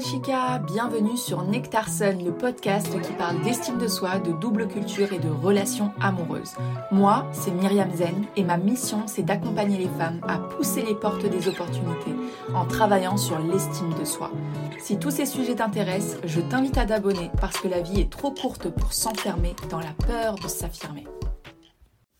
[0.00, 5.12] chica, bienvenue sur Nectar Sun, le podcast qui parle d'estime de soi, de double culture
[5.12, 6.54] et de relations amoureuses.
[6.90, 11.24] Moi, c'est Myriam Zen et ma mission, c'est d'accompagner les femmes à pousser les portes
[11.24, 12.14] des opportunités
[12.54, 14.30] en travaillant sur l'estime de soi.
[14.78, 18.32] Si tous ces sujets t'intéressent, je t'invite à t'abonner parce que la vie est trop
[18.32, 21.06] courte pour s'enfermer dans la peur de s'affirmer.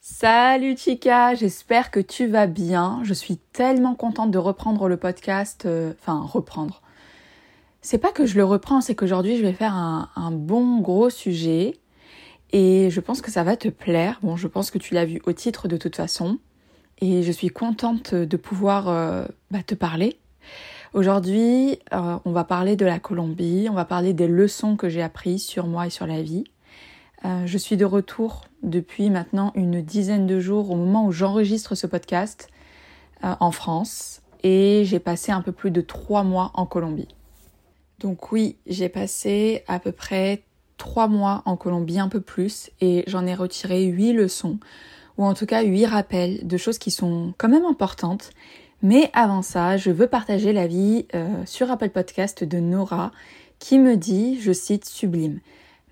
[0.00, 3.00] Salut Chica, j'espère que tu vas bien.
[3.02, 6.80] Je suis tellement contente de reprendre le podcast, euh, enfin reprendre
[7.86, 11.78] c'est pas que je le reprends, c'est qu'aujourd'hui je vais faire un, bon gros sujet
[12.50, 14.18] et je pense que ça va te plaire.
[14.24, 16.40] Bon, je pense que tu l'as vu au titre de toute façon
[17.00, 20.18] et je suis contente de pouvoir euh, bah, te parler.
[20.94, 25.02] Aujourd'hui, euh, on va parler de la Colombie, on va parler des leçons que j'ai
[25.02, 26.42] apprises sur moi et sur la vie.
[27.24, 31.76] Euh, je suis de retour depuis maintenant une dizaine de jours au moment où j'enregistre
[31.76, 32.48] ce podcast
[33.22, 37.15] en France et j'ai passé un peu plus de trois mois en Colombie.
[38.00, 40.42] Donc oui, j'ai passé à peu près
[40.76, 44.58] trois mois en Colombie, un peu plus, et j'en ai retiré huit leçons,
[45.16, 48.30] ou en tout cas huit rappels de choses qui sont quand même importantes.
[48.82, 53.10] Mais avant ça, je veux partager la vie euh, sur Apple Podcast de Nora,
[53.58, 55.40] qui me dit, je cite, sublime.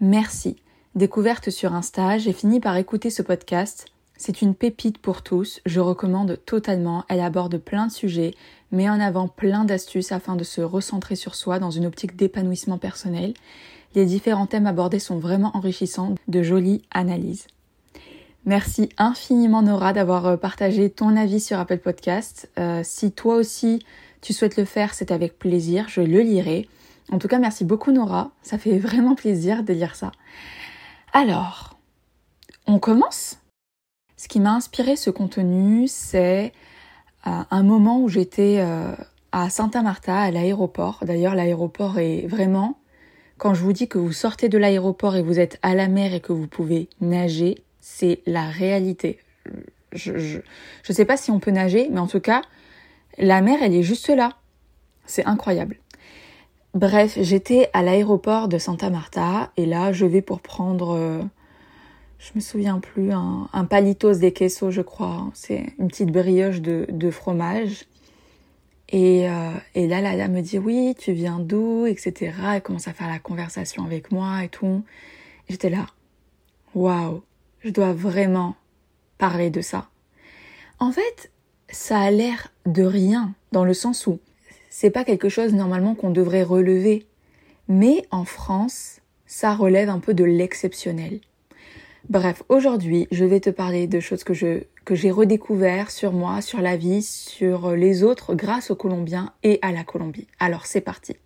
[0.01, 0.57] Merci.
[0.95, 3.87] Découverte sur Insta, j'ai fini par écouter ce podcast.
[4.17, 8.35] C'est une pépite pour tous, je recommande totalement, elle aborde plein de sujets,
[8.71, 12.79] met en avant plein d'astuces afin de se recentrer sur soi dans une optique d'épanouissement
[12.79, 13.35] personnel.
[13.95, 17.47] Les différents thèmes abordés sont vraiment enrichissants, de jolies analyses.
[18.47, 22.51] Merci infiniment Nora d'avoir euh, partagé ton avis sur Apple Podcast.
[22.59, 23.85] Euh, si toi aussi
[24.21, 26.69] tu souhaites le faire, c'est avec plaisir, je le lirai.
[27.11, 30.13] En tout cas, merci beaucoup Nora, ça fait vraiment plaisir de lire ça.
[31.13, 31.77] Alors,
[32.67, 33.39] on commence?
[34.17, 36.53] Ce qui m'a inspiré ce contenu, c'est
[37.25, 38.93] un moment où j'étais euh,
[39.33, 41.01] à Santa Marta, à l'aéroport.
[41.03, 42.79] D'ailleurs, l'aéroport est vraiment,
[43.39, 46.15] quand je vous dis que vous sortez de l'aéroport et vous êtes à la mer
[46.15, 49.19] et que vous pouvez nager, c'est la réalité.
[49.93, 52.43] Je ne sais pas si on peut nager, mais en tout cas,
[53.19, 54.35] la mer, elle est juste là.
[55.07, 55.79] C'est incroyable.
[56.75, 61.23] Bref, j'étais à l'aéroport de Santa Marta et là, je vais pour prendre euh,
[62.19, 65.31] je me souviens plus, un, palitos de queso, je crois.
[65.35, 67.85] C'est une petite brioche de, fromage.
[68.89, 72.33] Et, euh, et, là, la dame me dit oui, tu viens d'où, etc.
[72.55, 74.85] Elle commence à faire la conversation avec moi et tout.
[75.49, 75.87] J'étais là,
[76.75, 77.23] waouh,
[77.61, 78.57] je dois vraiment
[79.19, 79.89] parler de ça.
[80.79, 81.31] En fait,
[81.69, 84.19] ça a l'air de rien dans le sens où
[84.71, 87.07] c'est pas quelque chose normalement qu'on devrait relever.
[87.69, 91.21] Mais en France, ça relève un peu de l'exceptionnel.
[92.11, 96.43] Bref, aujourd'hui, je vais te parler de choses que je que j'ai redécouvert sur moi,
[96.43, 100.27] sur la vie, sur les autres grâce aux Colombiens et à la Colombie.
[100.39, 101.17] Alors, c'est parti.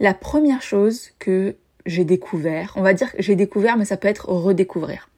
[0.00, 1.54] La première chose que
[1.86, 5.08] j'ai découvert, on va dire que j'ai découvert, mais ça peut être redécouvrir.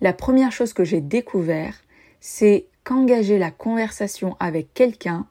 [0.00, 1.74] La première chose que j'ai découvert,
[2.20, 5.26] c'est qu'engager la conversation avec quelqu'un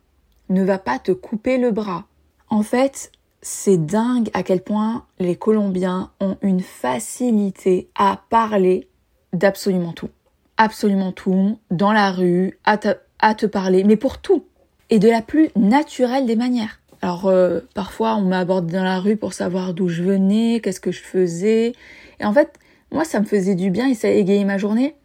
[0.48, 2.06] ne va pas te couper le bras.
[2.50, 3.12] En fait,
[3.42, 8.88] c'est dingue à quel point les Colombiens ont une facilité à parler
[9.34, 10.08] d'absolument tout.
[10.56, 14.46] Absolument tout, dans la rue, à te, parler, mais pour tout.
[14.90, 16.80] Et de la plus naturelle des manières.
[17.02, 20.94] Alors euh, parfois on m'aborde dans la rue pour savoir d'où je venais, qu'est-ce que
[20.94, 21.74] je faisais.
[22.22, 22.58] Et en fait,
[22.90, 24.96] moi ça me faisait du bien et ça égayait ma journée.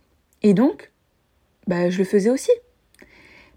[0.42, 0.92] Et donc,
[1.66, 2.50] bah, je le faisais aussi.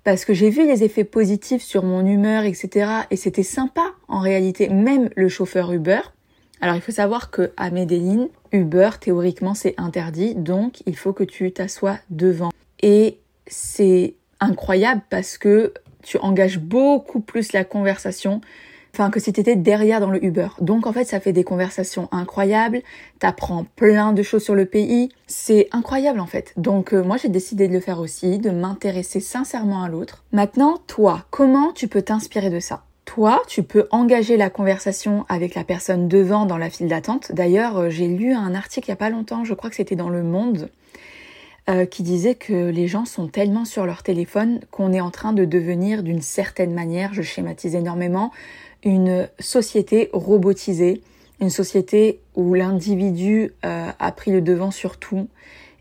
[0.04, 2.92] Parce que j'ai vu les effets positifs sur mon humeur, etc.
[3.12, 4.70] Et c'était sympa en réalité.
[4.70, 6.00] Même le chauffeur Uber.
[6.62, 11.24] Alors il faut savoir que à Medellin, Uber théoriquement c'est interdit, donc il faut que
[11.24, 12.52] tu t'assoies devant.
[12.82, 15.74] Et c'est incroyable parce que
[16.04, 18.42] tu engages beaucoup plus la conversation
[18.98, 20.48] enfin que si tu étais derrière dans le Uber.
[20.60, 22.82] Donc en fait, ça fait des conversations incroyables,
[23.20, 26.54] t'apprends plein de choses sur le pays, c'est incroyable en fait.
[26.58, 30.24] Donc euh, moi j'ai décidé de le faire aussi, de m'intéresser sincèrement à l'autre.
[30.32, 32.84] Maintenant, toi, comment tu peux t'inspirer de ça?
[33.06, 37.32] Toi, tu peux engager la conversation avec la personne devant dans la file d'attente.
[37.32, 39.96] D'ailleurs, euh, j'ai lu un article il y a pas longtemps, je crois que c'était
[39.96, 40.70] dans Le Monde,
[41.70, 45.34] euh, qui disait que les gens sont tellement sur leur téléphone qu'on est en train
[45.34, 48.32] de devenir d'une certaine manière, je schématise énormément,
[48.84, 51.02] une société robotisée,
[51.40, 55.28] une société où l'individu euh, a pris le devant sur tout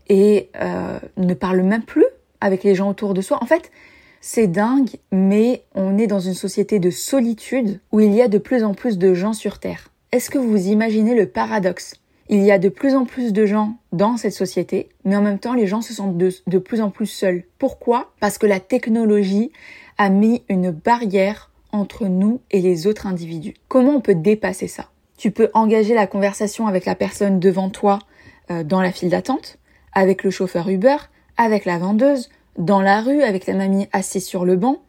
[0.09, 2.05] et euh, ne parle même plus
[2.41, 3.39] avec les gens autour de soi.
[3.41, 3.71] En fait,
[4.21, 8.37] c'est dingue, mais on est dans une société de solitude où il y a de
[8.37, 9.89] plus en plus de gens sur Terre.
[10.11, 11.95] Est-ce que vous imaginez le paradoxe?
[12.29, 15.39] Il y a de plus en plus de gens dans cette société, mais en même
[15.39, 17.43] temps, les gens se sentent de, de plus en plus seuls.
[17.57, 18.11] Pourquoi?
[18.19, 19.51] Parce que la technologie
[19.97, 23.55] a mis une barrière entre nous et les autres individus.
[23.67, 24.89] Comment on peut dépasser ça?
[25.17, 27.99] Tu peux engager la conversation avec la personne devant toi
[28.51, 29.57] euh, dans la file d'attente,
[29.93, 30.97] avec le chauffeur Uber,
[31.37, 34.81] avec la vendeuse, dans la rue, avec la mamie assise sur le banc.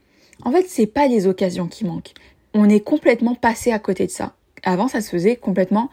[0.45, 2.13] En fait, c'est pas les occasions qui manquent.
[2.55, 4.35] On est complètement passé à côté de ça.
[4.63, 5.91] Avant, ça se faisait complètement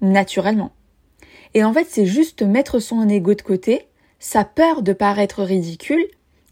[0.00, 0.72] naturellement.
[1.54, 3.86] Et en fait, c'est juste mettre son ego de côté,
[4.18, 6.04] sa peur de paraître ridicule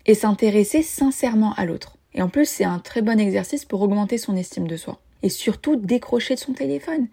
[0.06, 1.95] et s'intéresser sincèrement à l'autre.
[2.16, 4.98] Et en plus, c'est un très bon exercice pour augmenter son estime de soi.
[5.22, 7.08] Et surtout, décrocher de son téléphone.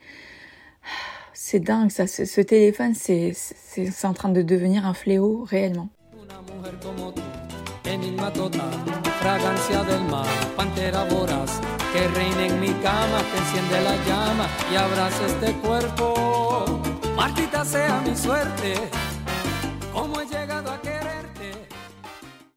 [1.34, 2.08] C'est dingue, ça.
[2.08, 3.36] Ce, téléphone, c'est
[4.04, 5.90] en train de devenir un fléau réellement.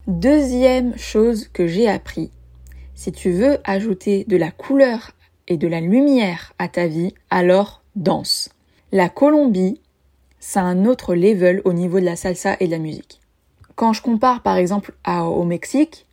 [0.07, 2.31] Deuxième chose que j'ai appris,
[2.95, 5.11] si tu veux ajouter de la couleur
[5.49, 8.51] et de la lumière à ta vie, alors danse.
[8.93, 9.81] La Colombie,
[10.39, 13.21] c'est un autre level au niveau de la salsa et de la musique.
[13.75, 16.07] Quand je compare par exemple au Mexique,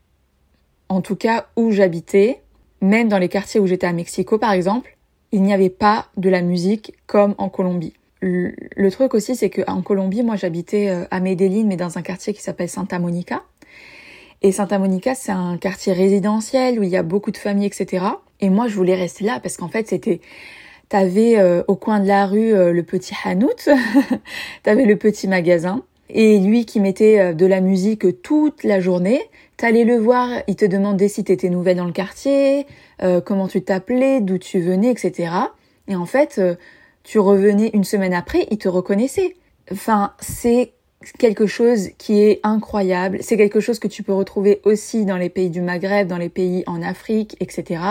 [0.89, 2.41] en tout cas où j'habitais,
[2.81, 4.97] même dans les quartiers où j'étais à Mexico par exemple,
[5.31, 7.93] il n'y avait pas de la musique comme en Colombie.
[8.25, 12.33] Le, truc aussi, c'est qu'en Colombie, moi j'habitais euh, à Medellín, mais dans un quartier
[12.33, 13.43] qui s'appelle Santa Monica.
[14.45, 18.05] Et Santa Monica, c'est un quartier résidentiel où il y a beaucoup de familles, etc.
[18.41, 20.19] Et moi, je voulais rester là parce qu'en fait, c'était...
[20.89, 23.69] T'avais euh, au coin de la rue euh, le petit hanout,
[24.63, 29.21] t'avais le petit magasin, et lui qui mettait de la musique toute la journée.
[29.55, 32.67] T'allais le voir, il te demandait si t'étais nouvelle dans le quartier,
[33.25, 35.31] comment tu t'appelais, d'où tu venais, etc.
[35.87, 36.39] Et en fait,
[37.03, 39.35] tu revenais une semaine après, il te reconnaissait.
[39.71, 40.73] Enfin, c'est
[41.17, 43.17] quelque chose qui est incroyable.
[43.21, 46.29] C'est quelque chose que tu peux retrouver aussi dans les pays du Maghreb, dans les
[46.29, 47.81] pays en Afrique, etc.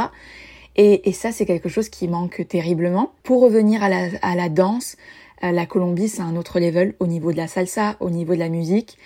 [0.76, 3.12] Et, ça, c'est quelque chose qui manque terriblement.
[3.22, 3.88] Pour revenir à
[4.34, 4.96] la, danse,
[5.44, 8.38] euh, la Colombie, c'est un autre level au niveau de la salsa, au niveau de
[8.38, 8.96] la musique.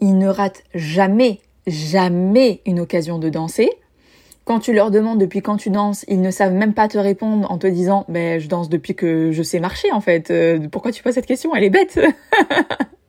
[0.00, 3.70] Ils ne ratent jamais, jamais une occasion de danser.
[4.44, 7.48] Quand tu leur demandes depuis quand tu danses, ils ne savent même pas te répondre
[7.48, 10.32] en te disant ben je danse depuis que je sais marcher en fait.
[10.32, 11.54] Euh, pourquoi tu poses cette question?
[11.54, 12.00] Elle est bête.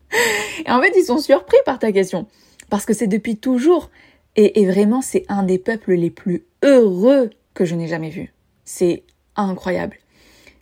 [0.65, 2.27] et en fait, ils sont surpris par ta question
[2.69, 3.89] parce que c'est depuis toujours
[4.35, 8.33] et, vraiment c'est un des peuples les plus heureux que je n'ai jamais vu.
[8.65, 9.03] C'est
[9.35, 9.97] incroyable.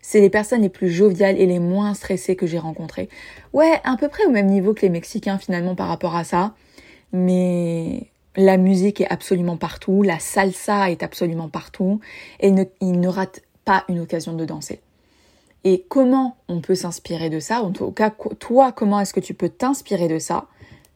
[0.01, 3.07] C'est les personnes les plus joviales et les moins stressées que j'ai rencontrées.
[3.53, 6.53] Ouais, à peu près au même niveau que les Mexicains finalement par rapport à ça.
[7.13, 11.99] Mais la musique est absolument partout, la salsa est absolument partout,
[12.39, 14.81] et il ne rate pas une occasion de danser.
[15.63, 17.61] Et comment on peut s'inspirer de ça?
[17.61, 18.09] En tout cas,
[18.39, 20.47] toi, comment est-ce que tu peux t'inspirer de ça?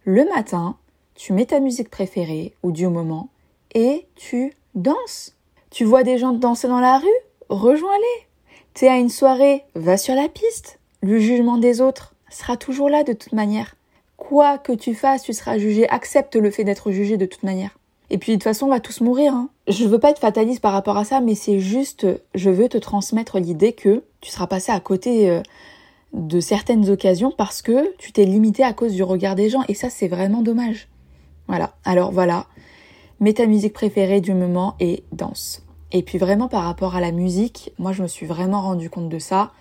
[0.03, 0.77] Le matin,
[1.13, 3.29] tu mets ta musique préférée ou du moment
[3.73, 5.35] et tu danses.
[5.69, 7.07] Tu vois des gens danser dans la rue?
[7.49, 8.27] Rejoins-les.
[8.73, 10.79] T'es à une soirée Va sur la piste.
[11.01, 13.75] Le jugement des autres sera toujours là de toute manière.
[14.17, 15.87] Quoi que tu fasses, tu seras jugé.
[15.89, 17.77] Accepte le fait d'être jugé de toute manière.
[18.09, 19.33] Et puis de toute façon, on va tous mourir.
[19.33, 19.49] Hein.
[19.67, 22.05] Je veux pas être fataliste par rapport à ça, mais c'est juste,
[22.35, 25.41] je veux te transmettre l'idée que tu seras passé à côté euh,
[26.13, 29.63] de certaines occasions parce que tu t'es limité à cause du regard des gens.
[29.67, 30.87] Et ça, c'est vraiment dommage.
[31.47, 31.73] Voilà.
[31.83, 32.45] Alors voilà.
[33.19, 35.63] Mets ta musique préférée du moment et danse.
[35.91, 39.09] Et puis vraiment par rapport à la musique, moi je me suis vraiment rendu compte
[39.09, 39.51] de ça.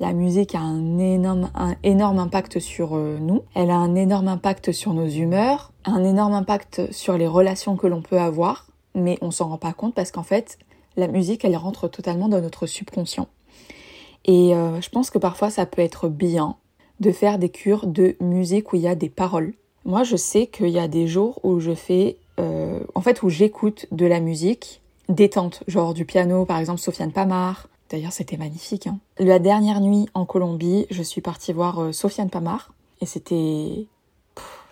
[0.00, 3.42] La musique a un énorme, un énorme impact sur euh, nous.
[3.54, 7.86] Elle a un énorme impact sur nos humeurs, un énorme impact sur les relations que
[7.86, 10.58] l'on peut avoir, mais on s'en rend pas compte parce qu'en fait,
[10.96, 13.28] la musique, elle rentre totalement dans notre subconscient.
[14.24, 16.56] Et euh, je pense que parfois, ça peut être bien
[17.00, 19.54] de faire des cures de musique où il y a des paroles.
[19.84, 23.28] Moi, je sais qu'il y a des jours où je fais, euh, en fait, où
[23.28, 28.86] j'écoute de la musique détente, genre du piano, par exemple Sofiane Pamar, D'ailleurs, c'était magnifique.
[28.86, 28.98] Hein.
[29.18, 33.86] La dernière nuit en Colombie, je suis partie voir euh, Sofiane Pamar et c'était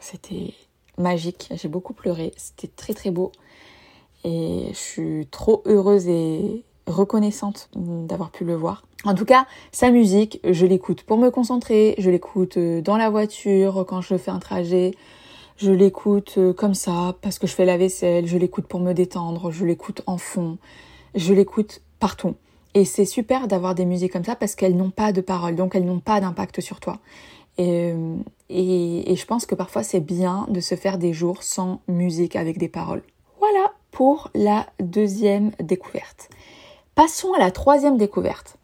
[0.00, 0.54] c'était
[0.98, 1.48] magique.
[1.54, 2.32] J'ai beaucoup pleuré.
[2.36, 3.30] C'était très très beau
[4.24, 8.84] et je suis trop heureuse et reconnaissante d'avoir pu le voir.
[9.04, 13.10] En tout cas, sa musique, je l'écoute pour me concentrer, je l'écoute euh, dans la
[13.10, 14.92] voiture quand je fais un trajet,
[15.56, 18.92] je l'écoute euh, comme ça parce que je fais la vaisselle, je l'écoute pour me
[18.92, 20.58] détendre, je l'écoute en fond,
[21.14, 22.34] je l'écoute partout.
[22.74, 25.74] Et c'est super d'avoir des musiques comme ça parce qu'elles n'ont pas de paroles, donc
[25.74, 26.98] elles n'ont pas d'impact sur toi.
[27.58, 27.92] Et,
[28.48, 32.56] et, je pense que parfois c'est bien de se faire des jours sans musique avec
[32.56, 33.02] des paroles.
[33.40, 36.30] Voilà pour la deuxième découverte.
[36.94, 38.58] Passons à la troisième découverte.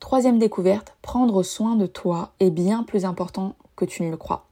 [0.00, 4.46] Troisième découverte, prendre soin de toi est bien plus important que tu ne le crois.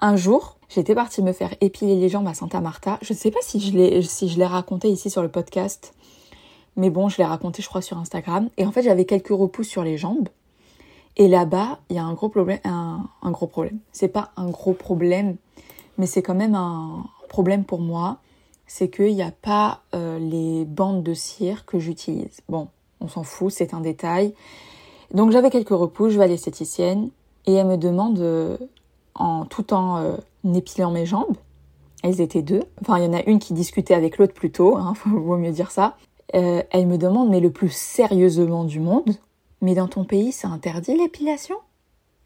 [0.00, 2.98] Un jour, j'étais partie me faire épiler les jambes à Santa Marta.
[3.02, 5.94] Je ne sais pas si je l'ai si raconté ici sur le podcast,
[6.76, 8.50] mais bon, je l'ai raconté je crois sur Instagram.
[8.56, 10.28] Et en fait, j'avais quelques repousses sur les jambes.
[11.16, 12.58] Et là-bas, il y a un gros problème.
[12.64, 13.78] Un, un gros problème.
[13.92, 15.36] C'est pas un gros problème,
[15.96, 18.18] mais c'est quand même un problème pour moi.
[18.66, 22.40] C'est qu'il n'y a pas euh, les bandes de cire que j'utilise.
[22.48, 22.68] Bon,
[23.00, 24.34] on s'en fout, c'est un détail.
[25.12, 27.10] Donc j'avais quelques repousses, je vais à l'esthéticienne
[27.46, 28.56] et elle me demande, euh,
[29.14, 30.16] en tout en euh,
[30.54, 31.36] épilant mes jambes,
[32.02, 34.94] elles étaient deux, enfin il y en a une qui discutait avec l'autre plutôt, hein,
[35.06, 35.96] vaut mieux dire ça,
[36.32, 39.14] elle me demande, mais le plus sérieusement du monde,
[39.60, 41.56] mais dans ton pays, c'est interdit l'épilation?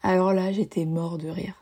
[0.03, 1.55] Alors là, j'étais mort de rire.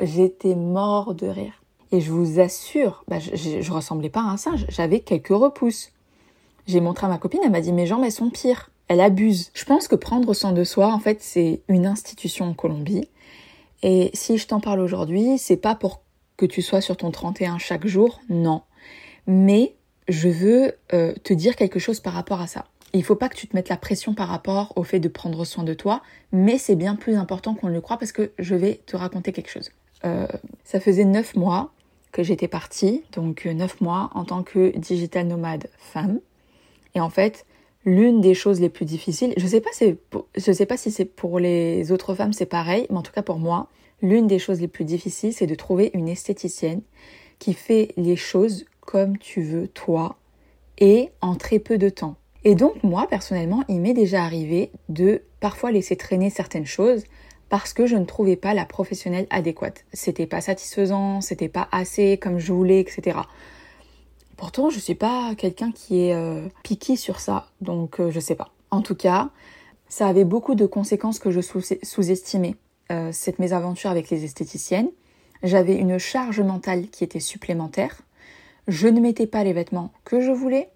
[0.00, 1.62] J'étais mort de rire.
[1.92, 5.92] Et je vous assure, bah, je, je, ressemblais pas à un singe, j'avais quelques repousses.
[6.66, 8.70] J'ai montré à ma copine, elle m'a dit mes jambes elles sont pires.
[8.88, 9.50] Elle abuse.
[9.54, 13.08] Je pense que prendre soin de soi, en fait, c'est une institution en Colombie.
[13.86, 16.02] Et si je t'en parle aujourd'hui, c'est pas pour
[16.36, 18.62] que tu sois sur ton 31 chaque jour, non.
[19.28, 19.76] Mais
[20.08, 22.64] je veux euh, te dire quelque chose par rapport à ça.
[22.94, 25.44] Il faut pas que tu te mettes la pression par rapport au fait de prendre
[25.44, 26.02] soin de toi,
[26.32, 29.50] mais c'est bien plus important qu'on le croit parce que je vais te raconter quelque
[29.50, 29.70] chose.
[30.04, 30.26] Euh,
[30.64, 31.70] ça faisait neuf mois
[32.10, 36.18] que j'étais partie, donc euh, neuf mois en tant que digital nomade femme.
[36.96, 37.46] Et en fait,
[37.86, 39.62] l'une des choses les plus difficiles, je sais
[40.52, 43.38] sais pas si c'est pour les autres femmes c'est pareil, mais en tout cas pour
[43.38, 43.68] moi,
[44.02, 46.82] l'une des choses les plus difficiles, c'est de trouver une esthéticienne
[47.38, 50.16] qui fait les choses comme tu veux toi
[50.78, 52.16] et en très peu de temps.
[52.44, 57.04] Et donc moi personnellement, il m'est déjà arrivé de parfois laisser traîner certaines choses
[57.48, 59.84] parce que je ne trouvais pas la professionnelle adéquate.
[59.92, 63.18] C'était pas satisfaisant, c'était pas assez comme je voulais, etc.
[64.36, 68.34] Pourtant, je suis pas quelqu'un qui est euh, piqué sur ça, donc euh, je sais
[68.34, 68.50] pas.
[68.70, 69.30] En tout cas,
[69.88, 72.56] ça avait beaucoup de conséquences que je sous-estimais.
[72.92, 74.90] Euh, cette mésaventure avec les esthéticiennes.
[75.42, 78.02] J'avais une charge mentale qui était supplémentaire.
[78.68, 80.70] Je ne mettais pas les vêtements que je voulais.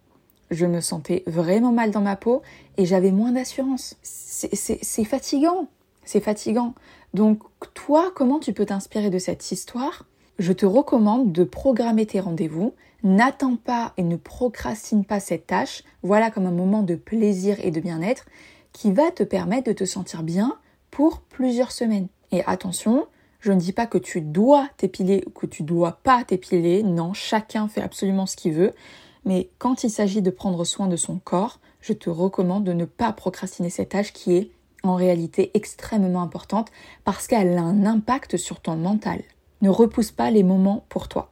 [0.50, 2.42] Je me sentais vraiment mal dans ma peau
[2.76, 3.96] et j'avais moins d'assurance.
[4.02, 5.68] C'est fatigant.
[6.04, 6.74] C'est fatigant.
[7.14, 7.42] Donc
[7.74, 10.06] toi, comment tu peux t'inspirer de cette histoire?
[10.40, 12.74] Je te recommande de programmer tes rendez-vous.
[13.02, 15.82] N'attends pas et ne procrastine pas cette tâche.
[16.02, 18.26] Voilà comme un moment de plaisir et de bien-être
[18.72, 20.58] qui va te permettre de te sentir bien
[20.90, 22.08] pour plusieurs semaines.
[22.30, 23.06] Et attention,
[23.40, 26.82] je ne dis pas que tu dois t'épiler ou que tu dois pas t'épiler.
[26.82, 28.74] Non, chacun fait absolument ce qu'il veut.
[29.24, 32.84] Mais quand il s'agit de prendre soin de son corps, je te recommande de ne
[32.84, 34.50] pas procrastiner cette tâche qui est
[34.82, 36.68] en réalité extrêmement importante
[37.04, 39.22] parce qu'elle a un impact sur ton mental.
[39.62, 41.29] Ne repousse pas les moments pour toi.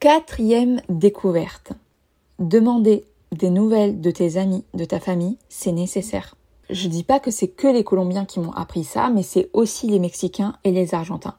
[0.00, 1.72] Quatrième découverte.
[2.38, 6.36] Demander des nouvelles de tes amis, de ta famille, c'est nécessaire.
[6.70, 9.86] Je dis pas que c'est que les Colombiens qui m'ont appris ça, mais c'est aussi
[9.86, 11.34] les Mexicains et les Argentins.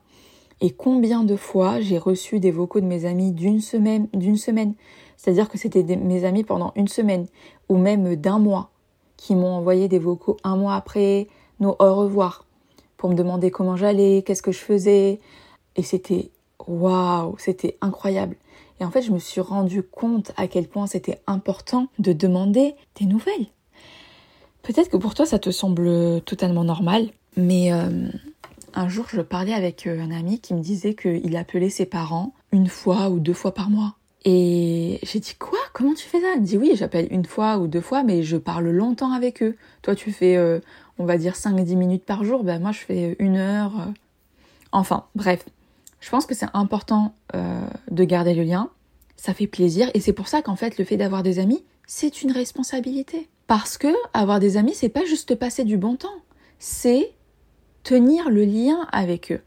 [0.60, 4.74] Et combien de fois j'ai reçu des vocaux de mes amis d'une semaine, d'une semaine,
[5.16, 7.26] c'est-à-dire que c'était mes amis pendant une semaine
[7.68, 8.69] ou même d'un mois,
[9.20, 11.28] qui m'ont envoyé des vocaux un mois après
[11.60, 12.46] nos au revoir
[12.96, 15.20] pour me demander comment j'allais, qu'est-ce que je faisais,
[15.76, 16.30] et c'était
[16.66, 18.36] waouh, c'était incroyable.
[18.80, 22.74] Et en fait, je me suis rendu compte à quel point c'était important de demander
[22.98, 23.46] des nouvelles.
[24.62, 28.08] Peut-être que pour toi, ça te semble totalement normal, mais euh,
[28.72, 32.32] un jour, je parlais avec euh, un ami qui me disait qu'il appelait ses parents
[32.52, 33.96] une fois ou deux fois par mois.
[34.24, 35.59] Et j'ai dit quoi?
[35.72, 36.38] Comment tu fais ça?
[36.38, 39.56] Dit oui, j'appelle une fois ou deux fois, mais je parle longtemps avec eux.
[39.82, 40.60] Toi, tu fais, euh,
[40.98, 42.44] on va dire 5-10 minutes par jour.
[42.44, 43.72] Ben moi, je fais une heure.
[44.72, 45.44] Enfin, bref.
[46.00, 47.60] Je pense que c'est important euh,
[47.90, 48.70] de garder le lien.
[49.16, 52.22] Ça fait plaisir et c'est pour ça qu'en fait, le fait d'avoir des amis, c'est
[52.22, 53.28] une responsabilité.
[53.46, 56.08] Parce que avoir des amis, c'est pas juste passer du bon temps.
[56.58, 57.12] C'est
[57.82, 59.40] tenir le lien avec eux.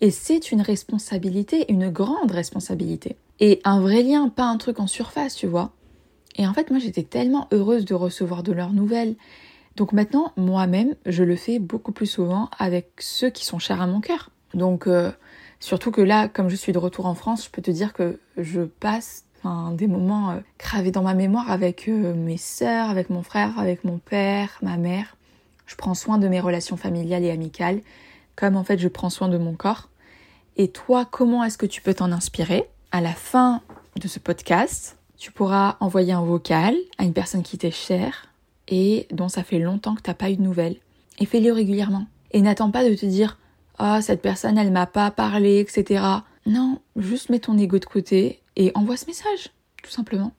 [0.00, 3.16] Et c'est une responsabilité, une grande responsabilité.
[3.40, 5.72] Et un vrai lien, pas un truc en surface, tu vois.
[6.36, 9.16] Et en fait, moi, j'étais tellement heureuse de recevoir de leurs nouvelles.
[9.76, 13.86] Donc maintenant, moi-même, je le fais beaucoup plus souvent avec ceux qui sont chers à
[13.86, 14.30] mon cœur.
[14.52, 15.10] Donc, euh,
[15.58, 18.18] surtout que là, comme je suis de retour en France, je peux te dire que
[18.36, 19.24] je passe
[19.72, 23.84] des moments euh, gravés dans ma mémoire avec euh, mes sœurs, avec mon frère, avec
[23.84, 25.16] mon père, ma mère.
[25.66, 27.80] Je prends soin de mes relations familiales et amicales,
[28.36, 29.88] comme en fait je prends soin de mon corps.
[30.56, 32.68] Et toi, comment est-ce que tu peux t'en inspirer?
[32.92, 33.62] À la fin
[33.94, 38.26] de ce podcast, tu pourras envoyer un vocal à une personne qui t'est chère
[38.66, 40.76] et dont ça fait longtemps que tu n'as pas eu de nouvelles.
[41.20, 42.06] Et fais-le régulièrement.
[42.32, 43.38] Et n'attends pas de te dire
[43.78, 46.04] Ah, cette personne, elle m'a pas parlé, etc.
[46.46, 49.50] Non, juste mets ton ego de côté et envoie ce message,
[49.84, 50.32] tout simplement.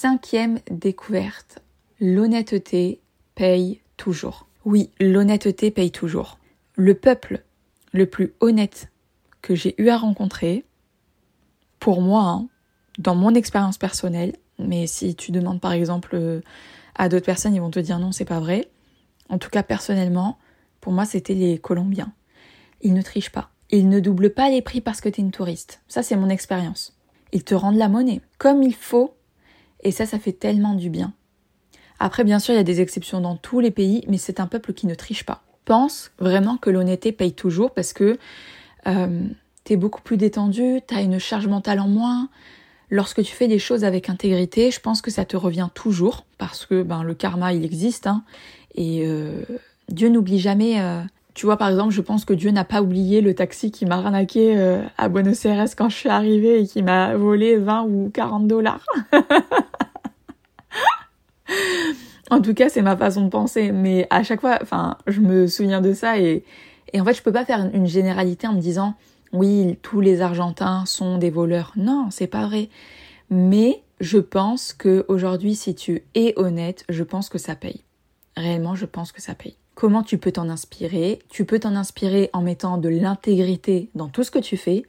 [0.00, 1.58] Cinquième découverte,
[1.98, 3.00] l'honnêteté
[3.34, 4.46] paye toujours.
[4.64, 6.38] Oui, l'honnêteté paye toujours.
[6.76, 7.42] Le peuple
[7.92, 8.92] le plus honnête
[9.42, 10.64] que j'ai eu à rencontrer,
[11.80, 12.46] pour moi, hein,
[12.98, 16.42] dans mon expérience personnelle, mais si tu demandes par exemple euh,
[16.94, 18.70] à d'autres personnes, ils vont te dire non, c'est pas vrai.
[19.28, 20.38] En tout cas, personnellement,
[20.80, 22.12] pour moi, c'était les Colombiens.
[22.82, 23.50] Ils ne trichent pas.
[23.70, 25.82] Ils ne doublent pas les prix parce que tu es une touriste.
[25.88, 26.96] Ça, c'est mon expérience.
[27.32, 29.17] Ils te rendent la monnaie comme il faut
[29.82, 31.12] et ça, ça fait tellement du bien.
[32.00, 34.46] Après, bien sûr, il y a des exceptions dans tous les pays, mais c'est un
[34.46, 35.42] peuple qui ne triche pas.
[35.64, 38.18] Pense vraiment que l'honnêteté paye toujours parce que
[38.86, 39.22] euh,
[39.64, 42.28] t'es beaucoup plus détendu, t'as une charge mentale en moins.
[42.90, 46.64] Lorsque tu fais des choses avec intégrité, je pense que ça te revient toujours parce
[46.64, 48.06] que ben, le karma, il existe.
[48.06, 48.22] Hein,
[48.74, 49.42] et euh,
[49.88, 50.80] Dieu n'oublie jamais.
[50.80, 51.02] Euh,
[51.38, 53.98] tu vois, par exemple, je pense que Dieu n'a pas oublié le taxi qui m'a
[53.98, 58.10] arnaqué euh, à Buenos Aires quand je suis arrivée et qui m'a volé 20 ou
[58.12, 58.84] 40 dollars.
[62.32, 63.70] en tout cas, c'est ma façon de penser.
[63.70, 66.42] Mais à chaque fois, enfin, je me souviens de ça et,
[66.92, 68.94] et en fait, je peux pas faire une généralité en me disant,
[69.32, 71.72] oui, tous les Argentins sont des voleurs.
[71.76, 72.68] Non, c'est pas vrai.
[73.30, 77.84] Mais je pense que aujourd'hui, si tu es honnête, je pense que ça paye.
[78.36, 79.54] Réellement, je pense que ça paye.
[79.78, 84.24] Comment tu peux t'en inspirer Tu peux t'en inspirer en mettant de l'intégrité dans tout
[84.24, 84.82] ce que tu fais,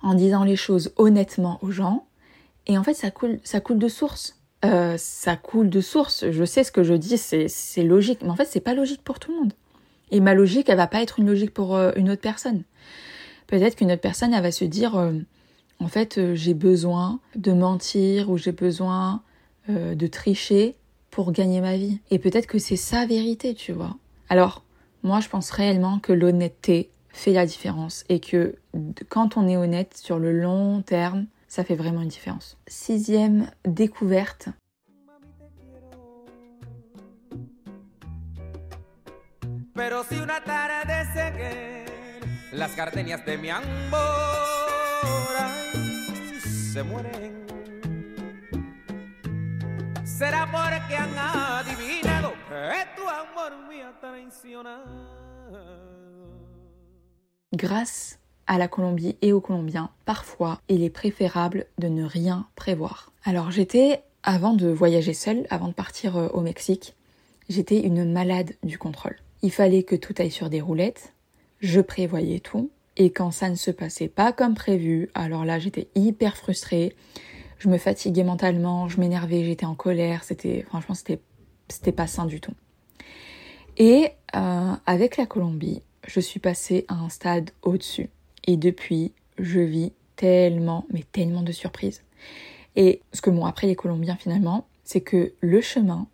[0.00, 2.06] en disant les choses honnêtement aux gens.
[2.68, 4.38] Et en fait, ça coule, ça coule de source.
[4.64, 6.30] Euh, ça coule de source.
[6.30, 8.20] Je sais ce que je dis, c'est logique.
[8.22, 9.54] Mais en fait, c'est pas logique pour tout le monde.
[10.12, 12.62] Et ma logique, elle va pas être une logique pour euh, une autre personne.
[13.48, 15.14] Peut-être qu'une autre personne, elle va se dire, euh,
[15.80, 19.20] en fait, j'ai besoin de mentir ou j'ai besoin
[19.68, 20.76] de tricher
[21.10, 21.98] pour gagner ma vie.
[22.12, 23.96] Et peut-être que c'est sa vérité, tu vois.
[24.28, 24.64] Alors,
[25.02, 28.56] moi, je pense réellement que l'honnêteté fait la différence et que
[29.08, 32.58] quand on est honnête sur le long terme, ça fait vraiment une différence.
[32.66, 34.48] Sixième découverte.
[57.54, 63.12] Grâce à la Colombie et aux Colombiens, parfois il est préférable de ne rien prévoir.
[63.24, 66.94] Alors j'étais, avant de voyager seule, avant de partir euh, au Mexique,
[67.50, 69.16] j'étais une malade du contrôle.
[69.42, 71.12] Il fallait que tout aille sur des roulettes,
[71.60, 75.88] je prévoyais tout, et quand ça ne se passait pas comme prévu, alors là j'étais
[75.94, 76.96] hyper frustrée,
[77.58, 81.20] je me fatiguais mentalement, je m'énervais, j'étais en colère, c'était franchement c'était
[81.68, 82.54] c'était pas sain du tout.
[83.76, 88.08] Et euh, avec la Colombie, je suis passée à un stade au-dessus.
[88.46, 92.02] Et depuis, je vis tellement, mais tellement de surprises.
[92.76, 96.06] Et ce que m'ont appris les Colombiens finalement, c'est que le chemin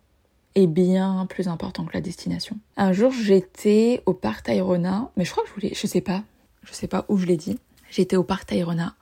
[0.55, 2.57] est bien plus important que la destination.
[2.77, 6.23] Un jour, j'étais au parc Tayrona, mais je crois que je voulais, je sais pas,
[6.63, 7.59] je sais pas où je l'ai dit.
[7.89, 8.95] J'étais au parc Tayrona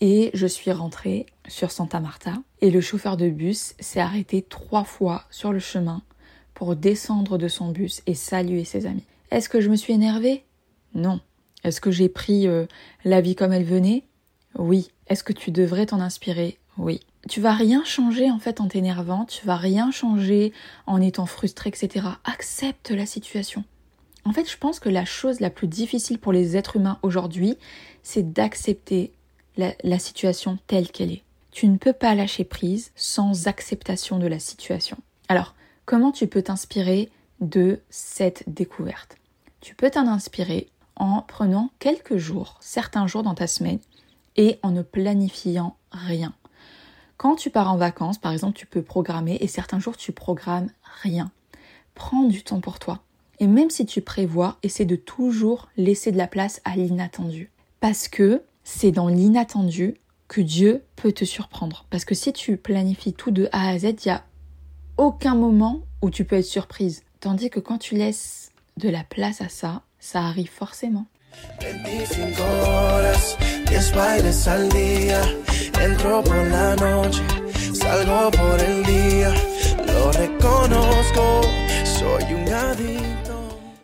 [0.00, 4.84] et je suis rentrée sur Santa Marta et le chauffeur de bus s'est arrêté trois
[4.84, 6.02] fois sur le chemin
[6.54, 9.04] pour descendre de son bus et saluer ses amis.
[9.30, 10.44] Est-ce que je me suis énervée?
[10.94, 11.20] Non.
[11.64, 12.66] Est-ce que j'ai pris euh,
[13.04, 14.04] la vie comme elle venait?
[14.56, 14.90] Oui.
[15.08, 16.58] Est-ce que tu devrais t'en inspirer?
[16.76, 17.00] Oui.
[17.28, 20.52] Tu vas rien changer en fait en t'énervant, tu vas rien changer
[20.86, 22.06] en étant frustré, etc.
[22.24, 23.64] Accepte la situation.
[24.24, 27.56] En fait, je pense que la chose la plus difficile pour les êtres humains aujourd'hui,
[28.02, 29.12] c'est d'accepter
[29.58, 31.22] la, situation telle qu'elle est.
[31.50, 34.96] Tu ne peux pas lâcher prise sans acceptation de la situation.
[35.28, 39.16] Alors, comment tu peux t'inspirer de cette découverte?
[39.60, 43.80] Tu peux t'en inspirer en prenant quelques jours, certains jours dans ta semaine,
[44.36, 46.32] et en ne planifiant rien.
[47.16, 50.70] Quand tu pars en vacances, par exemple, tu peux programmer et certains jours tu programmes
[51.02, 51.32] rien.
[51.94, 53.00] Prends du temps pour toi.
[53.40, 57.50] Et même si tu prévois, essaie de toujours laisser de la place à l'inattendu.
[57.80, 59.94] Parce que c'est dans l'inattendu
[60.28, 61.86] que Dieu peut te surprendre.
[61.88, 64.22] Parce que si tu planifies tout de A à Z, il n'y a
[64.98, 67.02] aucun moment où tu peux être surprise.
[67.18, 71.06] Tandis que quand tu laisses de la place à ça, ça arrive forcément.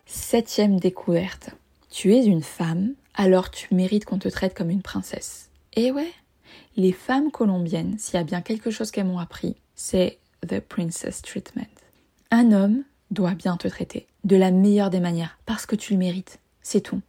[0.04, 1.50] Septième découverte.
[1.90, 5.50] Tu es une femme alors tu mérites qu'on te traite comme une princesse.
[5.74, 6.12] Et ouais,
[6.76, 11.22] Les femmes colombiennes, s'il y a bien quelque chose qu'elles m'ont appris, c'est the princess
[11.22, 11.62] treatment.
[12.30, 15.98] Un homme doit bien te traiter de la meilleure des manières parce que tu le
[15.98, 16.40] mérites.
[16.62, 17.00] C'est tout.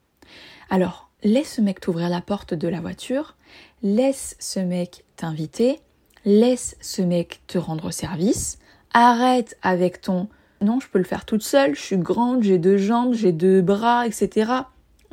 [0.70, 3.36] Alors, laisse ce mec t'ouvrir la porte de la voiture,
[3.82, 5.80] laisse ce mec t'inviter,
[6.26, 8.60] laisse ce mec te rendre service,
[8.94, 10.28] arrête avec ton
[10.62, 13.62] non, je peux le faire toute seule, je suis grande, j'ai deux jambes, j'ai deux
[13.62, 14.52] bras, etc.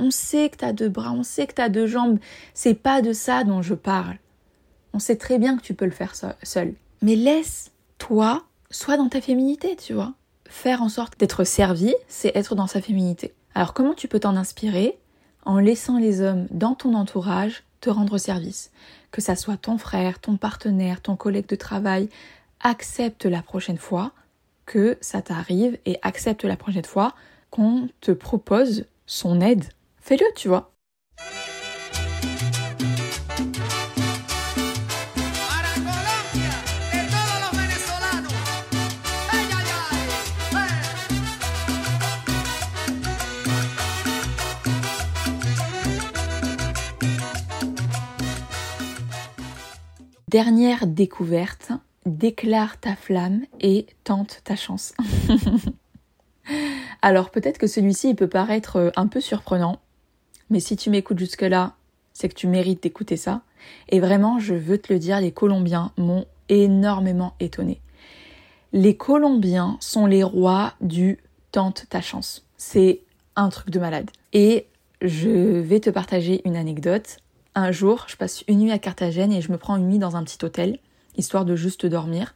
[0.03, 2.19] On sait que tu as deux bras, on sait que tu as deux jambes.
[2.55, 4.17] C'est pas de ça dont je parle.
[4.93, 6.75] On sait très bien que tu peux le faire seul.
[7.03, 10.15] Mais laisse, toi, sois dans ta féminité, tu vois.
[10.49, 13.33] Faire en sorte d'être servi, c'est être dans sa féminité.
[13.55, 14.99] Alors comment tu peux t'en inspirer?
[15.45, 18.73] En laissant les hommes dans ton entourage te rendre service.
[19.13, 22.09] Que ça soit ton frère, ton partenaire, ton collègue de travail,
[22.61, 24.11] accepte la prochaine fois
[24.67, 27.15] que ça t'arrive et accepte la prochaine fois
[27.51, 29.65] qu'on te propose son aide.
[30.03, 30.69] Fais-le, tu vois.
[50.29, 51.73] Dernière découverte,
[52.07, 54.95] déclare ta flamme et tente ta chance.
[57.03, 59.81] Alors peut-être que celui-ci peut paraître euh, un peu surprenant,
[60.53, 61.75] mais si tu m'écoutes jusque-là,
[62.13, 63.43] c'est que tu mérites d'écouter ça.
[63.89, 67.81] Et vraiment, je veux te le dire, les Colombiens m'ont énormément étonné.
[68.73, 71.19] Les Colombiens sont les rois du
[71.51, 72.47] tente ta chance.
[72.57, 73.01] C'est
[73.35, 74.11] un truc de malade.
[74.33, 74.67] Et
[75.01, 77.17] je vais te partager une anecdote.
[77.55, 80.17] Un jour, je passe une nuit à Carthagène et je me prends une nuit dans
[80.17, 80.79] un petit hôtel
[81.17, 82.35] histoire de juste dormir.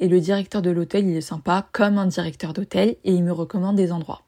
[0.00, 3.32] Et le directeur de l'hôtel, il est sympa comme un directeur d'hôtel et il me
[3.32, 4.25] recommande des endroits.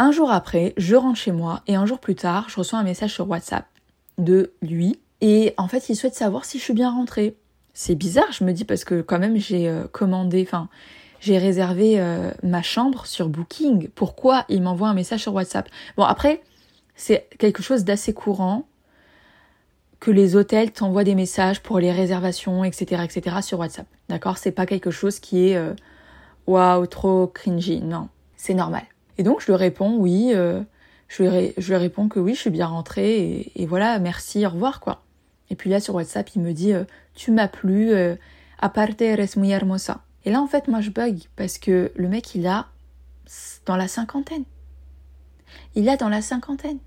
[0.00, 2.84] Un jour après, je rentre chez moi et un jour plus tard, je reçois un
[2.84, 3.66] message sur WhatsApp
[4.16, 7.36] de lui et en fait, il souhaite savoir si je suis bien rentrée.
[7.74, 10.68] C'est bizarre, je me dis parce que quand même j'ai euh, commandé, enfin
[11.18, 13.88] j'ai réservé euh, ma chambre sur Booking.
[13.88, 15.68] Pourquoi il m'envoie un message sur WhatsApp?
[15.96, 16.42] Bon après,
[16.94, 18.66] c'est quelque chose d'assez courant
[19.98, 23.38] que les hôtels t'envoient des messages pour les réservations, etc., etc.
[23.42, 23.86] sur WhatsApp.
[24.08, 24.38] D'accord?
[24.38, 25.74] C'est pas quelque chose qui est euh,
[26.46, 27.80] waouh, trop cringy.
[27.80, 28.84] Non, c'est normal.
[29.18, 30.62] Et donc je lui réponds oui, euh,
[31.08, 35.02] je, lui réponds que oui, je suis bien rentrée et, voilà, merci, au revoir quoi.
[35.50, 37.92] Et puis là sur WhatsApp, il me dit euh, tu m'as plu,
[38.58, 40.00] aparte eres muy hermosa.
[40.24, 42.66] Et là en fait, moi je bug parce que le mec il a
[43.66, 44.44] dans la cinquantaine.
[45.74, 46.78] Il a dans la cinquantaine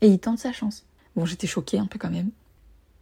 [0.00, 0.84] et il tente sa chance.
[1.16, 2.30] Bon, j'étais choquée un peu quand même.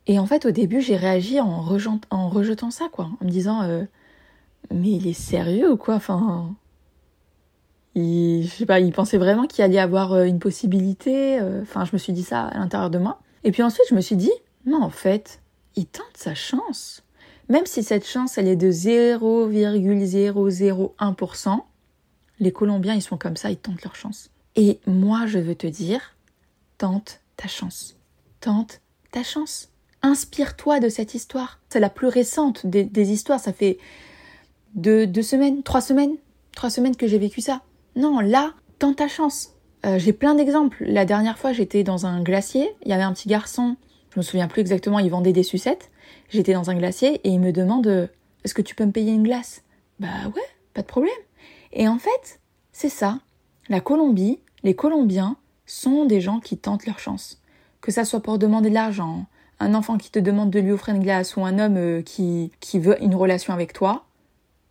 [0.06, 3.84] Et en fait, au début, j'ai réagi en, rejetant, ça, quoi, en me disant, euh,
[4.72, 5.94] mais il est sérieux ou quoi?
[5.94, 6.54] Enfin,
[7.94, 11.40] il, je sais pas, il pensait vraiment qu'il allait avoir euh, une possibilité.
[11.40, 13.20] Euh, enfin, je me suis dit ça à l'intérieur de moi.
[13.44, 14.32] Et puis ensuite, je me suis dit,
[14.66, 15.40] non, en fait,
[15.76, 17.04] il tente sa chance.
[17.48, 21.60] Même si cette chance, elle est de 0,001%,
[22.40, 24.30] les Colombiens, ils sont comme ça, ils tentent leur chance.
[24.56, 26.16] Et moi, je veux te dire,
[26.78, 27.96] tente ta chance.
[28.40, 29.68] Tente ta chance.
[30.02, 31.60] Inspire-toi de cette histoire.
[31.68, 33.40] C'est la plus récente des, histoires.
[33.40, 33.78] Ça fait
[34.74, 36.16] deux, semaines, trois semaines,
[36.54, 37.62] trois semaines que j'ai vécu ça.
[37.96, 39.54] Non, là, tente ta chance.
[39.84, 40.84] Euh, j'ai plein d'exemples.
[40.84, 42.74] La dernière fois, j'étais dans un glacier.
[42.84, 43.76] Il y avait un petit garçon.
[44.14, 44.98] Je me souviens plus exactement.
[44.98, 45.90] Il vendait des sucettes.
[46.28, 48.10] J'étais dans un glacier et il me demande
[48.44, 49.62] Est-ce que tu peux me payer une glace?
[50.00, 50.42] Bah ouais,
[50.74, 51.12] pas de problème.
[51.72, 52.40] Et en fait,
[52.72, 53.20] c'est ça.
[53.68, 57.40] La Colombie, les Colombiens sont des gens qui tentent leur chance.
[57.80, 59.26] Que ça soit pour demander de l'argent,
[59.60, 62.50] un enfant qui te demande de lui offrir une glace ou un homme euh, qui,
[62.60, 64.04] qui veut une relation avec toi,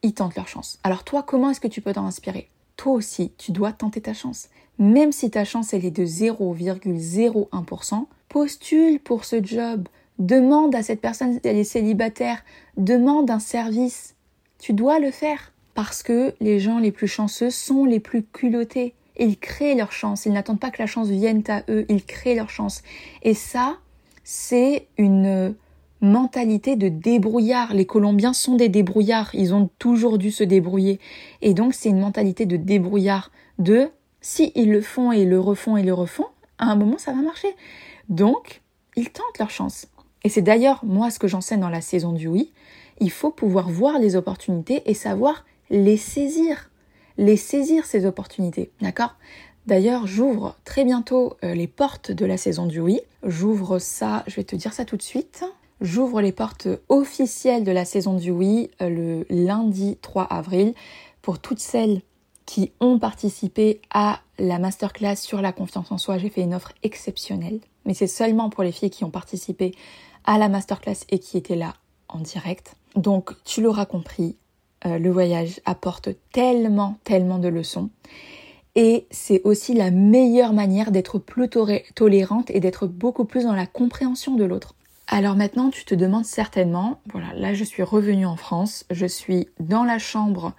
[0.03, 0.79] ils tentent leur chance.
[0.83, 2.50] Alors toi, comment est-ce que tu peux t'en inspirer?
[2.81, 4.49] Toi aussi, tu dois tenter ta chance.
[4.79, 9.87] Même si ta chance, elle est de 0,01%, postule pour ce job.
[10.17, 12.43] Demande à cette personne si elle est célibataire.
[12.77, 14.15] Demande un service.
[14.57, 15.53] Tu dois le faire.
[15.75, 18.95] Parce que les gens les plus chanceux sont les plus culottés.
[19.15, 20.25] Ils créent leur chance.
[20.25, 21.85] Ils n'attendent pas que la chance vienne à eux.
[21.87, 22.81] Ils créent leur chance.
[23.21, 23.77] Et ça,
[24.23, 25.53] c'est une
[26.01, 27.73] mentalité de débrouillard.
[27.73, 30.99] Les Colombiens sont des débrouillards, ils ont toujours dû se débrouiller.
[31.41, 35.77] Et donc c'est une mentalité de débrouillard, de si ils le font et le refont
[35.77, 37.55] et le refont, à un moment ça va marcher.
[38.09, 38.61] Donc,
[38.95, 39.87] ils tentent leur chance.
[40.23, 42.51] Et c'est d'ailleurs moi ce que j'enseigne dans la saison du oui.
[42.99, 46.69] Il faut pouvoir voir les opportunités et savoir les saisir.
[47.17, 49.15] Les saisir ces opportunités, d'accord?
[49.67, 52.99] D'ailleurs, j'ouvre très bientôt euh, les portes de la saison du oui.
[53.23, 55.43] J'ouvre ça, je vais te dire ça tout de suite.
[55.81, 60.75] J'ouvre les portes officielles de la saison du oui euh, le lundi 3 avril
[61.23, 62.01] pour toutes celles
[62.45, 66.19] qui ont participé à la masterclass sur la confiance en soi.
[66.19, 67.59] J'ai fait une offre exceptionnelle.
[67.85, 69.73] mais c'est seulement pour les filles qui ont participé
[70.23, 71.73] à la masterclass et qui étaient là
[72.09, 72.75] en direct.
[72.95, 74.35] Donc tu l'auras compris,
[74.85, 77.89] euh, le voyage apporte tellement, tellement de leçons.
[78.75, 81.49] Et c'est aussi la meilleure manière d'être plus
[81.95, 84.75] tolérante et d'être beaucoup plus dans la compréhension de l'autre.
[85.13, 89.49] Alors maintenant, tu te demandes certainement, voilà, là je suis revenue en France, je suis
[89.59, 90.53] dans la chambre,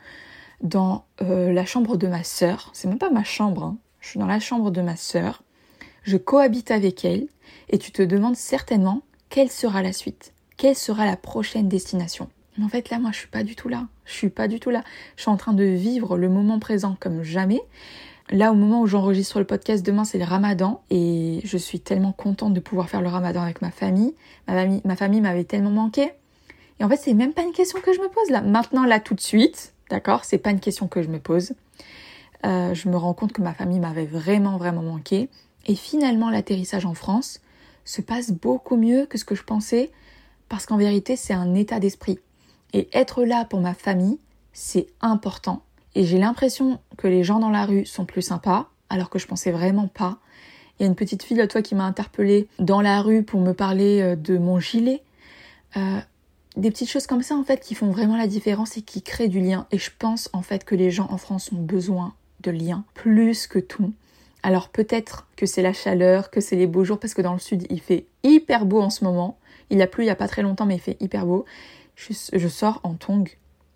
[0.60, 3.78] dans euh, la chambre de ma sœur, c'est même pas ma chambre, hein.
[4.00, 5.42] je suis dans la chambre de ma sœur,
[6.02, 7.28] je cohabite avec elle,
[7.70, 12.28] et tu te demandes certainement quelle sera la suite, quelle sera la prochaine destination.
[12.58, 14.60] Mais en fait là, moi je suis pas du tout là, je suis pas du
[14.60, 14.84] tout là,
[15.16, 17.62] je suis en train de vivre le moment présent comme jamais,
[18.30, 22.12] Là, au moment où j'enregistre le podcast, demain c'est le ramadan et je suis tellement
[22.12, 24.14] contente de pouvoir faire le ramadan avec ma famille.
[24.48, 26.10] Ma famille, m'avait tellement manqué.
[26.80, 28.40] Et en fait, c'est même pas une question que je me pose là.
[28.40, 31.52] Maintenant, là, tout de suite, d'accord C'est pas une question que je me pose.
[32.44, 35.28] Euh, je me rends compte que ma famille m'avait vraiment, vraiment manqué.
[35.66, 37.40] Et finalement, l'atterrissage en France
[37.84, 39.90] se passe beaucoup mieux que ce que je pensais
[40.48, 42.18] parce qu'en vérité, c'est un état d'esprit.
[42.72, 44.18] Et être là pour ma famille,
[44.52, 45.62] c'est important
[45.94, 49.26] et j'ai l'impression que les gens dans la rue sont plus sympas, alors que je
[49.26, 50.18] pensais vraiment pas.
[50.78, 53.40] Il y a une petite fille à toi qui m'a interpellée dans la rue pour
[53.40, 55.02] me parler euh, de mon gilet.
[55.76, 56.00] Euh,
[56.56, 59.28] des petites choses comme ça en fait qui font vraiment la différence et qui créent
[59.28, 59.66] du lien.
[59.70, 63.46] Et je pense en fait que les gens en France ont besoin de liens plus
[63.46, 63.92] que tout.
[64.42, 67.38] Alors peut-être que c'est la chaleur, que c'est les beaux jours, parce que dans le
[67.38, 69.38] sud il fait hyper beau en ce moment.
[69.70, 71.44] Il a plu il y a pas très longtemps mais il fait hyper beau.
[71.96, 73.28] Je, je sors en tongs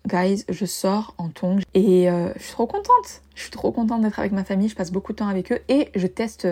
[0.07, 3.21] guys, je sors en tongs et euh, je suis trop contente.
[3.35, 5.59] Je suis trop contente d'être avec ma famille, je passe beaucoup de temps avec eux
[5.69, 6.47] et je teste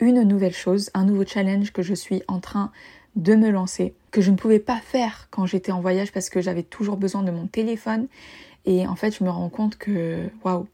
[0.00, 2.70] une nouvelle chose, un nouveau challenge que je suis en train
[3.16, 6.40] de me lancer, que je ne pouvais pas faire quand j'étais en voyage parce que
[6.40, 8.08] j'avais toujours besoin de mon téléphone.
[8.64, 10.66] Et en fait, je me rends compte que, waouh,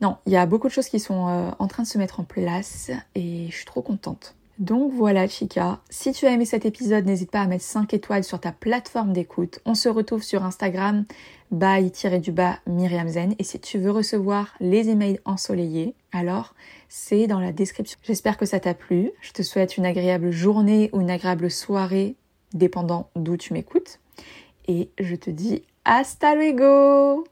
[0.00, 2.20] non, il y a beaucoup de choses qui sont euh, en train de se mettre
[2.20, 4.34] en place et je suis trop contente.
[4.58, 8.22] Donc voilà Chica, si tu as aimé cet épisode, n'hésite pas à mettre 5 étoiles
[8.22, 9.58] sur ta plateforme d'écoute.
[9.64, 11.04] On se retrouve sur Instagram
[11.50, 16.54] by-du-bas Myriam Zen et si tu veux recevoir les emails ensoleillés, alors
[16.88, 17.98] c'est dans la description.
[18.04, 19.10] J'espère que ça t'a plu.
[19.20, 22.14] Je te souhaite une agréable journée ou une agréable soirée,
[22.52, 23.98] dépendant d'où tu m'écoutes.
[24.68, 27.24] Et je te dis hasta luego